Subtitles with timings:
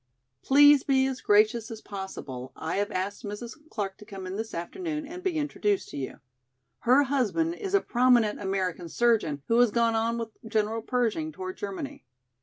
[0.41, 3.51] Please be as gracious as possible, I have asked Mrs.
[3.69, 6.17] Clark to come in this afternoon and be introduced to you.
[6.79, 11.57] Her husband is a prominent American surgeon who has gone on with General Pershing toward
[11.57, 12.03] Germany.